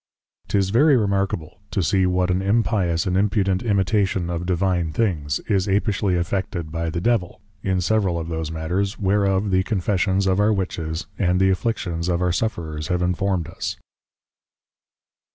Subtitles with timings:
[0.47, 5.67] 'Tis very Remarkable to see what an Impious and Impudent imitation of Divine Things, is
[5.67, 10.51] Apishly affected by the Devil, in several of those matters, whereof the Confessions of our
[10.51, 13.77] Witches, and the Afflictions of our Sufferers have informed us.